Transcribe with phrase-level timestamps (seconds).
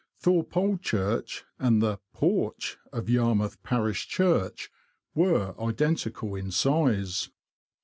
[0.17, 4.71] Thorpe Old Church and the porch of Yarmouth Parish Church
[5.13, 7.29] were identical in size.